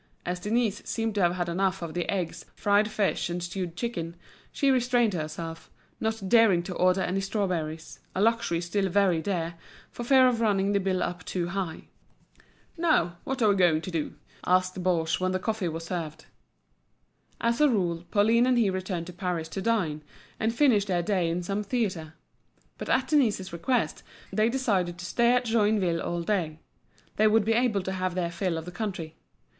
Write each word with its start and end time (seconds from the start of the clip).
As 0.25 0.39
Denise 0.39 0.81
seemed 0.83 1.13
to 1.13 1.21
have 1.21 1.35
had 1.35 1.47
enough 1.47 1.83
of 1.83 1.93
the 1.93 2.09
eggs, 2.09 2.47
fried 2.55 2.89
fish, 2.89 3.29
and 3.29 3.43
stewed 3.43 3.75
chicken, 3.75 4.15
she 4.51 4.71
restrained 4.71 5.13
herself, 5.13 5.69
not 5.99 6.27
daring 6.27 6.63
to 6.63 6.73
order 6.73 7.01
any 7.01 7.21
strawberries, 7.21 7.99
a 8.15 8.19
luxury 8.19 8.61
still 8.61 8.89
very 8.89 9.21
dear, 9.21 9.53
for 9.91 10.03
fear 10.03 10.27
of 10.27 10.41
running 10.41 10.71
the 10.71 10.79
bill 10.79 11.03
up 11.03 11.23
too 11.23 11.49
high. 11.49 11.83
"Now, 12.77 13.17
what 13.25 13.43
are 13.43 13.49
we 13.49 13.55
going 13.55 13.81
to 13.81 13.91
do?" 13.91 14.15
asked 14.43 14.81
Baugé 14.81 15.19
when 15.19 15.33
the 15.33 15.39
coffee 15.39 15.67
was 15.67 15.85
served. 15.85 16.25
As 17.39 17.61
a 17.61 17.69
rule 17.69 18.03
Pauline 18.09 18.47
and 18.47 18.57
he 18.57 18.71
returned 18.71 19.05
to 19.05 19.13
Paris 19.13 19.49
to 19.49 19.61
dine, 19.61 20.01
and 20.39 20.51
finish 20.51 20.85
their 20.85 21.03
day 21.03 21.29
in 21.29 21.43
some 21.43 21.61
theatre. 21.61 22.15
But 22.79 22.89
at 22.89 23.09
Denise's 23.09 23.53
request, 23.53 24.01
they 24.33 24.49
decided 24.49 24.97
to 24.97 25.05
stay 25.05 25.35
at 25.35 25.45
Joinville 25.45 26.03
all 26.03 26.23
day; 26.23 26.57
they 27.17 27.27
would 27.27 27.45
be 27.45 27.53
able 27.53 27.83
to 27.83 27.91
have 27.91 28.15
their 28.15 28.31
fill 28.31 28.57
of 28.57 28.65
the 28.65 28.71
country. 28.71 29.13